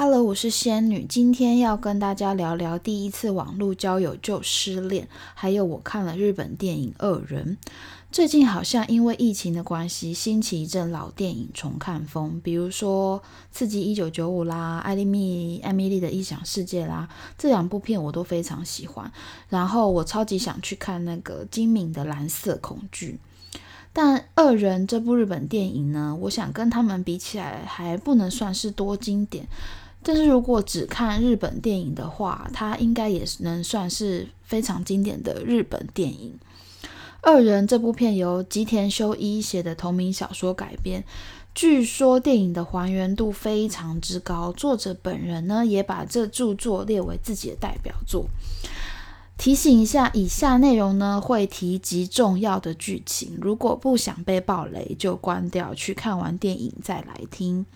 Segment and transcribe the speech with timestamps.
[0.00, 7.58] Hello，我是仙女，今天要跟大家聊聊第一次网络交友就失恋，还有我看了日本电影《恶人》。
[8.12, 13.18] 最近好像因为疫情的关系，兴起一阵老电影重看风，比如说
[13.50, 19.10] 《刺激一九九五》啦，《艾丽蜜艾米丽的异想世界》啦，这两部片我都非常喜欢。
[19.48, 23.18] 然后我超级想去看那个精明的蓝色恐惧。
[23.92, 29.44] 但《恶人》这部日本电影呢，我想跟他们比起来，还不能算是多经典。
[30.02, 36.38] 但是如果只看日本电影的话，它应该也能算是非常经典的日本电影。
[37.20, 41.04] 《二人》这部片由吉田修一写的同名小说改编，
[41.52, 48.26] 据说电影的还原度非常之高，作者本人呢也把这著作列为自己的代表作。
[49.36, 57.66] 提醒一下，以下内容呢会提及重要的剧情，如果不想被暴雷，就关掉，去看完电影再来听。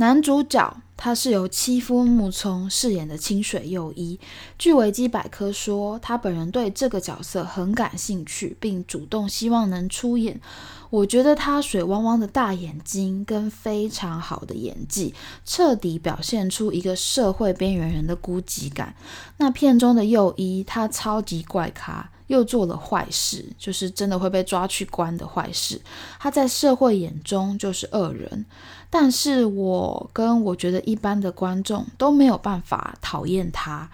[0.00, 4.18] 男主角他是由妻夫木聪饰演的清水佑一。
[4.58, 10.40] 据维基百科说，他本人对这个角色很感兴趣，并主动希望能出演。
[10.88, 18.94] 我觉得他水汪汪的大眼睛跟非常好的演技，彻底表现出一个社会边缘人的孤寂感。
[19.36, 22.10] 那片中的佑一，他超级怪咖。
[22.30, 25.80] 又做了坏事，就是真的会被抓去关的坏事。
[26.20, 28.46] 他在社会眼中就是恶人，
[28.90, 33.88] 但是我跟我觉得一般的观众都没有办法讨厌他，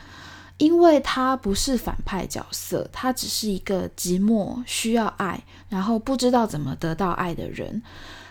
[0.56, 7.82] 因为他不是反派角色，他只是一个寂寞需要爱，然后不知道怎么得到爱的人。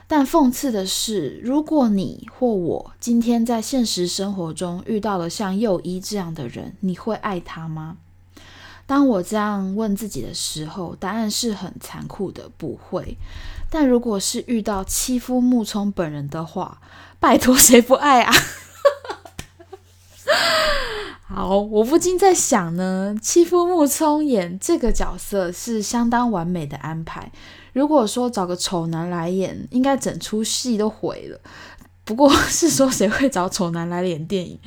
[0.07, 7.97] 但讽刺的是，如果你或我今天在现实生活中遇到了像右一这样的人，你会爱他吗？
[8.87, 13.17] 当我这样问自己的时候，答案是很残酷的，不会。
[13.77, 16.79] 但如果是遇到欺负木聪本人的话，
[17.19, 18.31] 拜托谁不爱啊？
[21.27, 27.29] 好，我不禁在想呢，欺负木聪演这个角色是相当完美的安排。
[27.73, 31.37] 如果说找个丑男来演，应该整出戏都毁了。
[32.05, 34.57] 不过 是说谁会找丑男来演电影？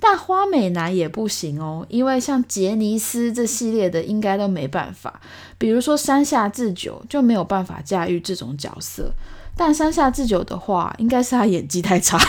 [0.00, 5.20] 但花美男也不行哦，因为像杰尼斯这系列的应该都没办法。
[5.58, 9.12] 比如说山下智久就没有办法驾驭这种角色。
[9.56, 12.18] 但山下智久的话，应该是他演技太差。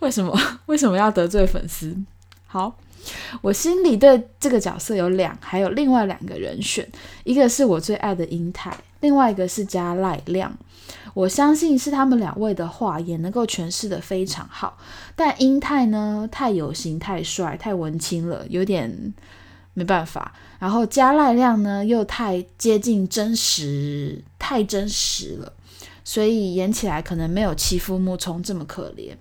[0.00, 0.38] 为什么？
[0.66, 1.96] 为什么要得罪粉丝？
[2.46, 2.76] 好，
[3.40, 6.86] 我心里对这个角色有两，还有另外两个人选，
[7.24, 10.56] 一个是我最爱的英泰，另外一个是加赖亮。
[11.14, 14.78] 我相信是他们两位的话也能够诠释的非常好，
[15.16, 19.12] 但英泰呢太有型、太帅、太文青了，有点
[19.74, 20.32] 没办法。
[20.58, 25.52] 然后加赖亮呢又太接近真实、太真实了，
[26.04, 29.14] 所以演起来可能没有欺负木聪这么可怜。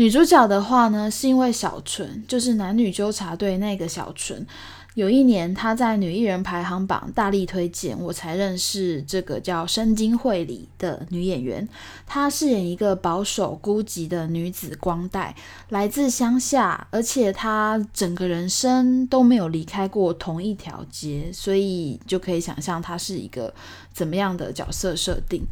[0.00, 4.46] 女主角的话呢，是因为小纯，就是男女纠察队那个小纯。
[4.94, 11.68] 有一年，她在女艺人排行榜大力推荐，我才认识这个叫深津绘里的女演员。
[12.06, 15.36] 她饰演一个保守孤寂的女子光带，
[15.68, 23.52] 来自乡下，而且她整个人生都没有离开过同一条街，所以就可以想象她是一个
[23.92, 25.42] 怎么样的角色设定。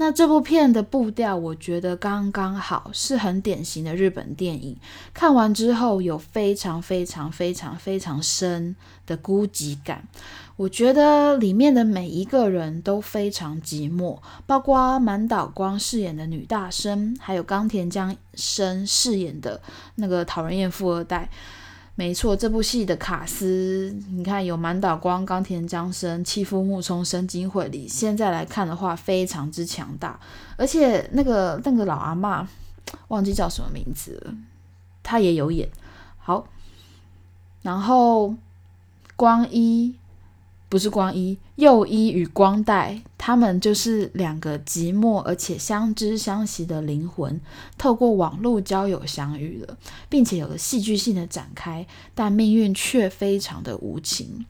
[0.00, 4.76] 那这部片的步调，我觉得刚刚好，是很典型的日本电影。
[5.12, 8.76] 看完之后，有非常非常非常非常深
[9.06, 10.06] 的孤寂感。
[10.54, 19.60] 我觉得里面的每一个人都非常寂寞，包括满岛光饰演的女大生，还有冈田将生饰演的
[19.96, 21.28] 那个讨人厌富二代。
[21.98, 30.16] 没错，这部戏的卡斯，你看有满岛光、冈田将生、欺负木聪、深津惠里，现在来看的话，非常之强大。
[30.56, 32.48] 而且那个那个老阿妈，
[33.08, 34.32] 忘记叫什么名字了，
[35.02, 35.68] 她也有演。
[36.18, 36.46] 好，
[37.62, 38.32] 然后
[39.16, 39.96] 光一。
[40.68, 47.40] 不是光一、右一与光带，他们就是两个寂寞而且相知相惜的灵魂，
[47.76, 49.78] 透过网络交友相遇了，
[50.08, 54.44] 并且有了戏剧性的展开，但命运却非常的无情。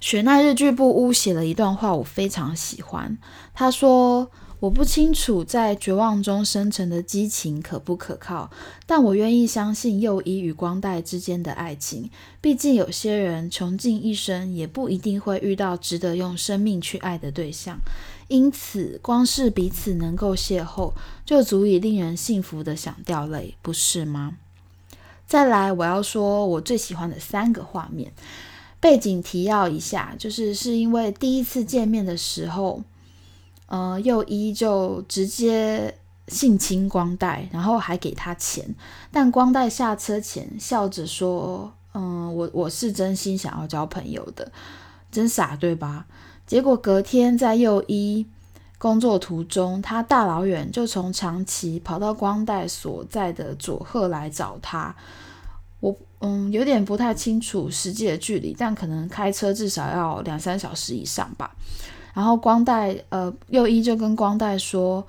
[0.00, 3.18] 雪奈日剧部屋写了一段话，我非常喜欢。
[3.54, 4.30] 他说。
[4.60, 8.50] 我不清楚在绝望中生成的激情可不可靠，
[8.84, 12.10] 但我愿意相信右一与光带之间的爱情。
[12.42, 17.78] 毕竟有些人穷尽一生也不一定会遇到值得用生命去爱的对象，
[18.28, 20.92] 因此光是彼此能够邂逅，
[21.24, 24.36] 就足以令人幸福的想掉泪，不是吗？
[25.26, 28.12] 再来，我要说我最喜欢的三个画面。
[28.78, 32.82] 背景提要一下，就是是因为第一次见面的时候。
[33.70, 35.96] 呃，右一就直接
[36.26, 38.74] 性侵光代，然后还给他钱。
[39.12, 44.50] 但光代下车前笑着说：“嗯，我我是真心想要交朋友的，
[45.12, 46.06] 真傻对吧？”
[46.46, 48.26] 结果隔天在右一
[48.76, 54.92] 工作途中，他大老远就从长崎跑到光代所在的佐贺来找他。
[55.78, 61.54] 我嗯有点不太清楚实际的距离，但可能开车至少要两三小时以上吧。
[62.12, 65.06] 然后光代呃右一就跟光代说：“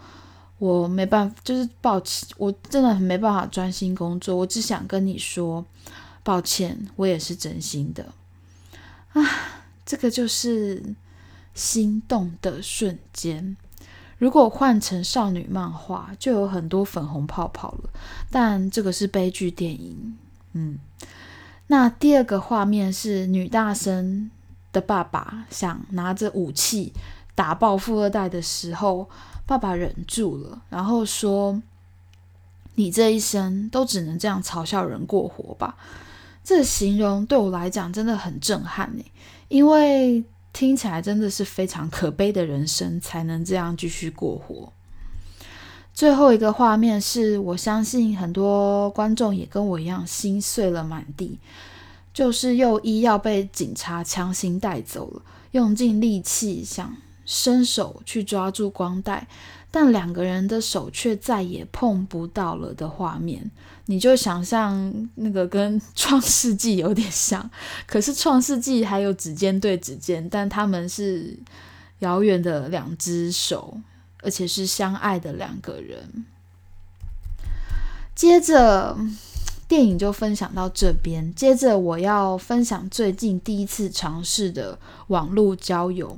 [0.60, 4.36] 我没办法，就是抱歉，我真的很没办法专心工作。
[4.36, 5.66] 我只想跟你说，
[6.24, 8.06] 抱歉，我也是真心的。”
[9.14, 9.22] 啊，
[9.86, 10.96] 这个就是
[11.54, 13.58] 心动的瞬间。
[14.18, 17.90] 如果换成少女漫画，就有很多粉红泡泡了。
[18.30, 20.18] 但这个是悲剧电影，
[20.54, 20.78] 嗯。
[21.68, 24.30] 那第二个画面是女大生。
[24.72, 26.94] 的爸爸想拿着武器
[27.36, 29.10] 打爆富二代的时候，
[29.46, 31.62] 爸爸忍住了，然后说
[32.76, 35.76] ：“你这一生都只能这样嘲笑人过活吧？”
[36.44, 39.06] 这形容对我来讲真的很震撼呢，
[39.48, 40.24] 因为
[40.54, 44.74] 听起来真的是非常可悲的人生才能这样继续过活。
[45.94, 51.38] 最后一个画面是我相信很多观众也跟我一样心碎了满地。
[52.14, 55.22] 就是右一要被警察强行带走了，
[55.52, 59.26] 用尽力气想伸手去抓住光带，
[59.72, 63.50] 但两个人的手却再也碰不到了的画面，
[63.86, 67.50] 你就想象那个跟创世纪有点像，
[67.88, 71.40] 可是创世纪还有指尖对指尖，但他们是
[72.00, 73.78] 遥远的两只手，
[74.22, 76.26] 而且是相爱的两个人。
[78.14, 78.98] 接着。
[79.72, 84.78] 电影就分享到这边，接着我要分享最近第一次尝试的
[85.08, 86.18] 网络交友。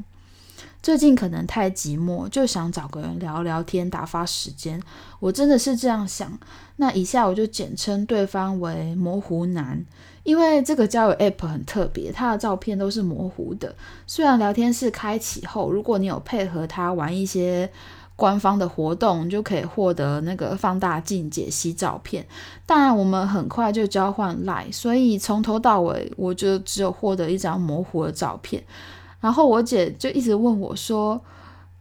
[0.81, 4.81] 最近可能太寂寞，就想找个人聊聊天，打发时间。
[5.19, 6.35] 我真的是这样想。
[6.77, 9.85] 那以下我就简称对方为模糊男，
[10.23, 13.75] 因为这个交友 app 很特别，他的照片都是模糊的。
[14.07, 17.69] 虽然聊天室开启后，如果你有配合他玩一些。
[18.15, 22.25] 官方的活动就可以获得那个放大镜解析照片，
[22.65, 28.63] 当然我们很快就交换赖，所以从头到尾我就只有获得一张模糊的照片。
[29.19, 31.19] 然后我姐就一直问我说：“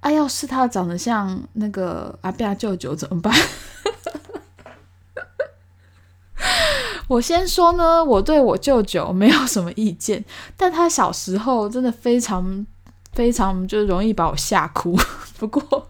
[0.00, 3.34] 啊，要是他长得像那个阿爸舅舅怎么办？”
[7.08, 10.24] 我先说呢，我对我舅舅没有什么意见，
[10.56, 12.66] 但他小时候真的非常
[13.12, 14.96] 非常就容易把我吓哭。
[15.38, 15.88] 不过。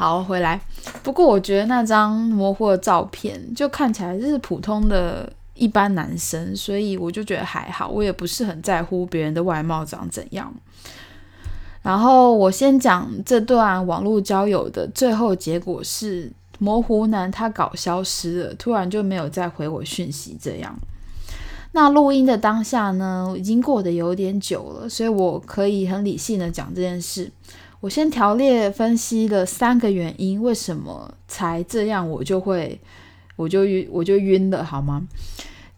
[0.00, 0.58] 好，回来。
[1.02, 10.50] 不过我觉得那张模糊的照片就看起来就是普通的一般男生，所以我就觉得还好，我也不是很在乎别人的外貌长怎样。
[11.82, 20.34] 然后我先讲这段网络交友的最后结果是，模糊男他搞消失了，突然就没有再回我讯息。
[20.40, 20.74] 这样，
[21.72, 27.30] 那录音的当下呢，已经过得有点久了，所以我可以很理性的讲这件事。
[27.80, 32.78] 我先条列分析了三个原因，为什么才这样，我就会，
[33.36, 35.08] 我就晕，我就晕了，好吗？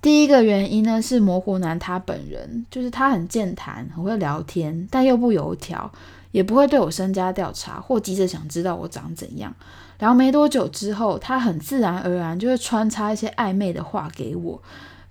[0.01, 5.93] 第一个原因呢是模糊男他本人，就是他很健谈，很会聊天，但又不油条，
[6.33, 9.55] 也不会对我身家调查或急着想知道我长怎样。
[10.01, 14.61] 然后没多久之后，他很自然而然就会穿插一些暧昧的话给我，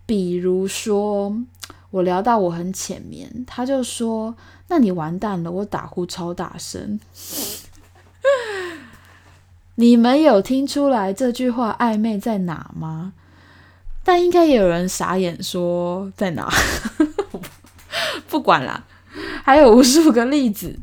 [0.05, 1.33] 比如说
[1.91, 4.35] 我聊到我很浅眠，他就说。
[4.71, 5.51] 那你完蛋了！
[5.51, 6.97] 我打呼超大声，
[9.75, 13.11] 你们有听出来这句话暧昧在哪吗？
[14.01, 16.49] 但应该也有人傻眼说在哪？
[18.29, 18.85] 不管啦，
[19.43, 20.79] 还有无数个例子，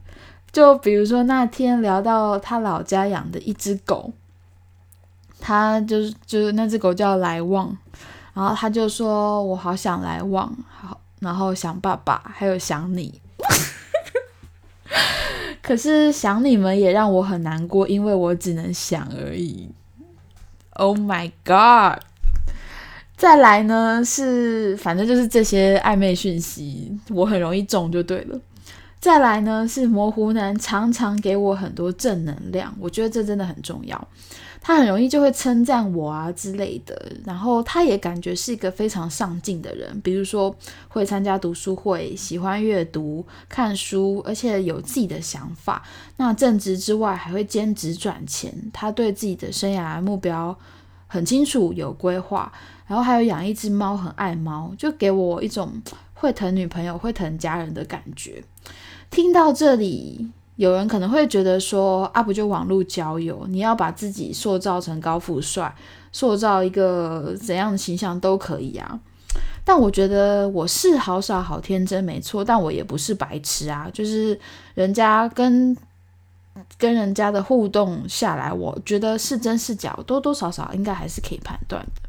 [0.53, 4.13] 就比如说那天聊到他老家养的一只狗，
[5.41, 7.75] 他就是就是那只狗叫来旺，
[8.35, 13.19] 然后他就说我好想来旺，好，然后想爸爸，还有想你。
[15.69, 19.69] 可是想你们也让我很难过，因为我只能想而已。
[20.71, 22.03] Oh my god！
[23.19, 28.41] 再来呢是，反正就是这些暧昧讯息，我很容易中就对了。
[28.99, 34.09] 再来呢是模糊男常常给我很多正能量，我觉得这真的很重要。
[34.61, 40.55] 他很容易就会称赞我啊之类的，然后他也感觉是一个非常上进的人，比如说
[40.89, 45.83] 会参加读书会，喜欢阅读、看书，而且有自己的想法。
[46.17, 50.59] 那正职之外还会兼职赚钱，他对自己的生涯目标
[51.07, 52.53] 很清楚，有规划。
[52.87, 55.73] 然后还有养一只猫，很爱猫，就给我一种
[56.15, 58.43] 会疼女朋友、会疼家人的感觉。
[59.11, 60.31] 听到这里。
[60.59, 65.73] 有人可能会觉得说啊，不就网络交友，你要把自己塑造成高富帅，
[66.11, 68.99] 塑造一个怎样的形象都可以啊。
[69.65, 73.89] 但我觉得我是好傻好天真，没错，但我也不是白痴啊。
[73.93, 74.37] 就是
[74.75, 75.77] 人家跟
[76.77, 82.08] 跟人家的互动下来，我觉得是真是假，多多少少应该还是可以判断的。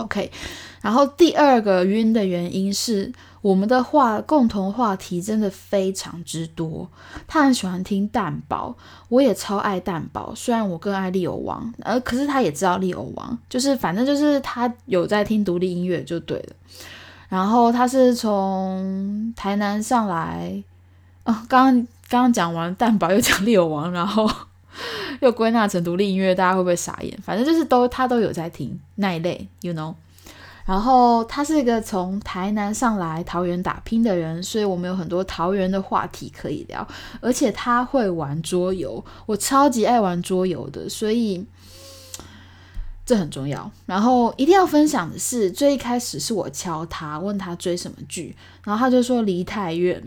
[0.00, 0.30] OK，
[0.80, 6.88] 然后第二个晕的原因是我们的话共同话题真的非常之多。
[7.26, 8.74] 他很喜欢听蛋堡，
[9.08, 16.52] 我也超爱蛋堡，虽然我更爱利友王，呃，可是他也知道利友王，就是反正就是他有在听独立音乐就对了。
[17.28, 20.62] 然后他是从台南上来，
[21.24, 21.74] 哦，刚刚
[22.08, 24.28] 刚刚讲完蛋堡又讲利友王，然后。
[25.22, 27.16] 又归纳成独立音乐，大家会不会傻眼？
[27.22, 29.94] 反正就是都他都有在听那一类，you know。
[30.66, 36.86] 然后他是一个从台南上来桃园打拼的人，所以我们有很多桃园的话题可以聊。
[37.20, 41.44] 而且他会玩桌游，我超级爱玩桌游的，所以
[43.04, 43.68] 这很重要。
[43.86, 50.00] 然后一定要分享的是，最一开始是我敲他，问他追什么剧，然后他就说离太远。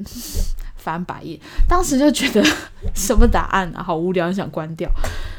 [0.83, 2.45] 翻白眼，当时就觉得
[2.93, 4.89] 什么答案啊，好无聊，想关掉。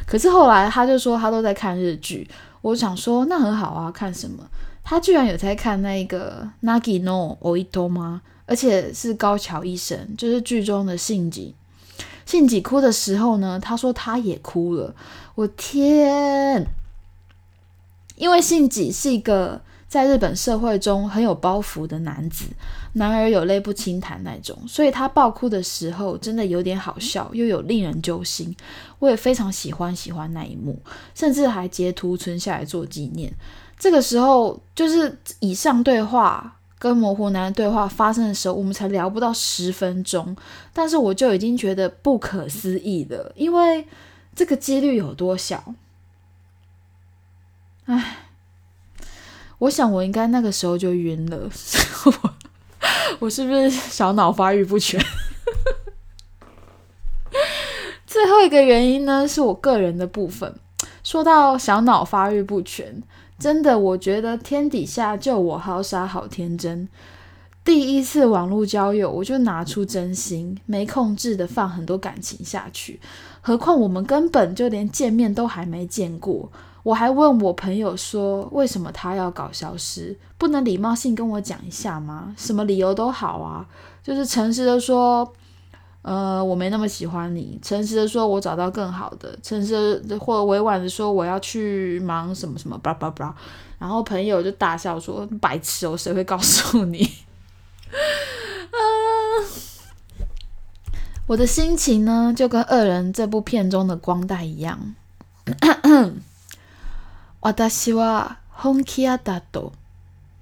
[0.07, 2.27] 可是后来他就说他都在看日剧，
[2.63, 4.43] 我想说那很好啊，看什么？
[4.83, 8.23] 他居然有在看那个 Nagi no Oito 吗？
[8.47, 11.55] 而且是高桥医生，就是剧中的信吉。
[12.25, 14.95] 信吉哭的时候呢，他说他也哭了。
[15.35, 16.67] 我天！
[18.17, 19.61] 因为信吉是一个。
[19.87, 22.47] 在日本社会中很有包袱的男子，
[22.95, 28.55] 男儿有泪不轻弹那种，所以他爆哭的时候真的有点好笑，又有令人揪心。
[28.99, 30.81] 我也非常喜欢喜欢那一幕，
[31.15, 33.33] 甚至还截图存下来做纪念。
[33.79, 40.37] 这个时候，就是以上对话跟模糊男的对话发生的时候，我们才聊不到十分钟，
[40.73, 43.87] 但是我就已经觉得不可思议了，因为
[44.35, 45.75] 这个几率有多小？
[47.87, 48.19] 唉。
[49.59, 51.49] 我想我应该那个时候就晕了，
[52.07, 52.35] 我
[53.21, 55.01] 我是不是小脑发育不全？
[58.07, 60.55] 最后一个原因呢，是我个人的部分。
[61.03, 63.03] 说到小脑发育不全，
[63.39, 66.89] 真的，我觉得天底下就我好傻好天真。
[67.65, 73.01] 第一次网络交友，我就拿出真心，没控制的放很多感情下去。
[73.41, 76.53] 何况我们根本就连见面都还没见过。
[76.83, 80.15] 我还问我朋友说，为什么他要搞消失？
[80.37, 82.35] 不能礼貌性跟我讲一下吗？
[82.37, 83.67] 什么理由都好啊，
[84.03, 85.33] 就是诚实的说，
[86.03, 93.35] 呃，我没那么喜欢你，诚实的说我找到更好的，诚实的或委婉的说我要去忙什么什么，叭叭叭。
[93.79, 97.09] 然后朋友就大笑说，白痴哦，谁会告诉你？
[101.28, 104.96] 我的心情呢，就跟《恶人》这部片中的光带一样。
[107.42, 109.72] 私は本気やだと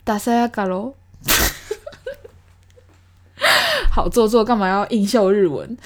[0.06, 0.94] ダサやかろ。
[3.92, 5.78] 好做作，干嘛要硬秀日文？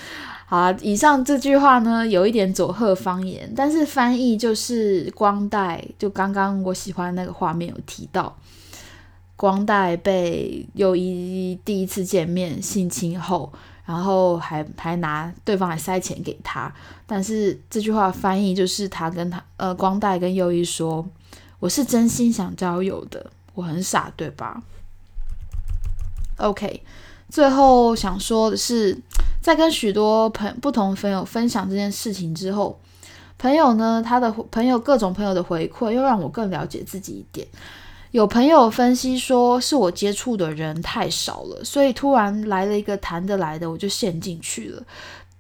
[0.45, 5.83] 好啊，以上这句话呢，有一点佐贺方言，但是翻译就是光带。
[5.97, 8.37] 就刚刚我喜欢那个画面有提到，
[9.35, 13.51] 光带被右一第一次见面性侵后。
[13.86, 16.70] 然后还还拿对方来塞钱给他，
[17.06, 21.06] 但是这句话翻译就是他跟他呃光带跟右一说，
[21.60, 24.60] 我是真心想交友的，我很傻对吧
[26.38, 26.82] ？OK，
[27.30, 28.98] 最后想说的是，
[29.40, 32.78] 在跟许多朋不同朋友分享这件事情之后，
[33.38, 37.46] 朋友呢他的朋友各种朋友的回馈又让我更了解自己一点。
[38.12, 44.82] 有朋友分析说，是我接触的人太少了，所以突然来了一个谈得来的，我就陷进去了。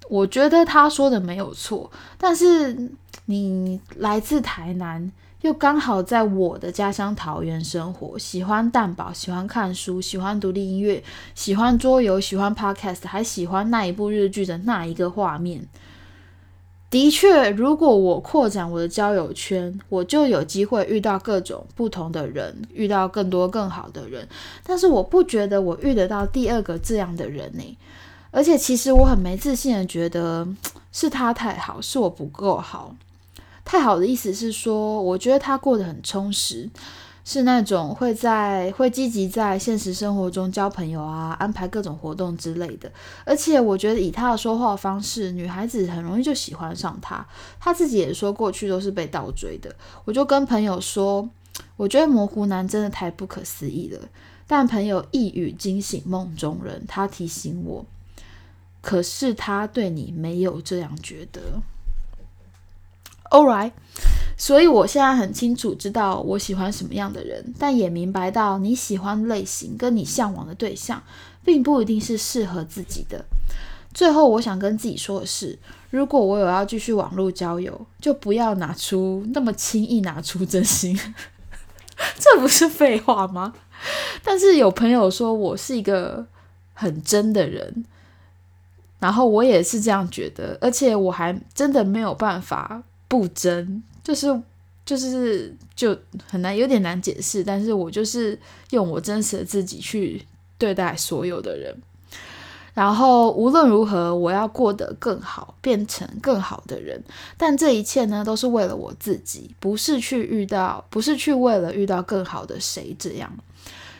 [0.08, 2.90] 我觉得他说的没有错，但是
[3.24, 11.02] 你来自台南，又刚好在我的家乡桃园生活，喜欢蛋堡，喜欢看书，喜欢独立音乐，
[11.34, 15.66] 喜欢桌游，喜欢 podcast，还喜欢那一部日剧的那一个画面。
[16.88, 24.26] 的确，如果我扩展我的交友圈，我就有机会遇到各种不同的人，遇到更多更好的人。
[24.62, 27.78] 但是我不觉得我遇得到第二个这样的人呢。
[28.30, 30.46] 而且其实我很没自信的觉得
[30.92, 32.94] 是他太好，是我不够好。
[33.64, 36.68] 太好的意思是说，我觉得他过得很充实。
[37.28, 42.88] 是那种会在会积极在现实生活中交朋友啊，安排各种活动之类的。
[43.24, 47.26] 而且我觉得以他的说话方式，女孩子很容易就喜欢上他。
[47.58, 49.74] 他自己也说过去都是被倒追的。
[50.04, 51.28] 我就跟朋友说，
[51.76, 53.98] 我觉得模糊男真的太不可思议了。
[54.46, 57.84] 但朋友一语惊醒梦中人，他提醒我。
[58.80, 61.40] 可是他对你没有这样觉得。
[63.30, 63.72] All right，
[64.38, 71.02] 所以我现在很清楚知道我喜欢什么样的人，但也明白到你喜欢类型跟你向往的对象，
[71.42, 73.24] 并不一定是适合自己的。
[73.94, 80.94] 最后，我想跟自己说的是，如果我有要继续网络交友，就不要拿出那么轻易拿出真心，
[82.20, 83.54] 这不是废话吗？
[84.22, 86.26] 但是有朋友说我是一个
[86.74, 87.86] 很真的人，
[88.98, 92.82] 然后我也是这样觉得，而且我还真的没有办法。
[93.08, 94.40] 不真，就是
[94.84, 95.98] 就是就
[96.30, 97.42] 很难，有点难解释。
[97.42, 98.38] 但是我就是
[98.70, 100.24] 用我真实的自己去
[100.56, 101.76] 对待所有的人，
[102.72, 107.02] 然后无论如何，我要过得更好，变成更好的人。
[107.36, 113.36] 但这一切呢，都是为了我自己，不是去遇到，不是去为了遇到更好的谁这样。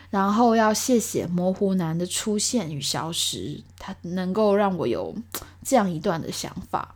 [0.09, 5.13] 然后要谢谢模糊男的出现与消失，他能够让我有
[5.65, 6.95] 这样一段的想法。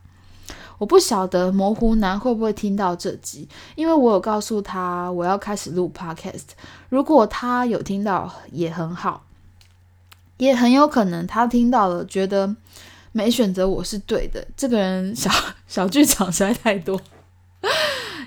[0.81, 6.41] 我不晓得模糊男会不会听到这集，因为我有告诉他我要开始录 podcast。
[6.89, 9.23] 如果他有听到也很好，
[10.37, 12.55] 也很有可能他听到了觉得
[13.11, 14.43] 没选择我是对的。
[14.57, 15.29] 这个人小
[15.67, 16.99] 小剧场实在太多，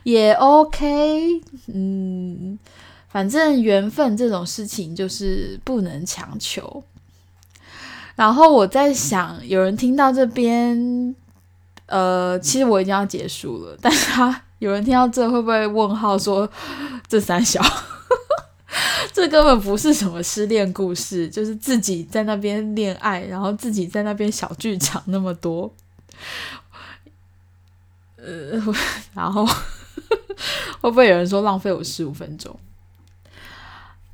[0.05, 1.41] 也 OK。
[1.67, 2.57] 嗯，
[3.09, 6.85] 反正缘分这种事情就是不能强求。
[8.15, 11.17] 然后我在想，有人听到这边。
[11.87, 16.49] 呃，其实我已经要结束了，但是他有人听到这会不会问号说
[17.07, 17.62] 这三小，
[19.12, 25.71] 这根本不是什么失恋故事，就是自己在那边恋爱，然后自己在那边小剧场那么多，
[28.17, 28.62] 呃，
[29.12, 29.45] 然后
[30.81, 32.59] 会不会有人说浪费我十五分钟？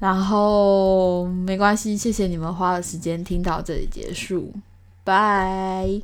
[0.00, 4.52] 然后没关系，谢谢你们花了时间听到这里结束，
[5.04, 6.00] 拜。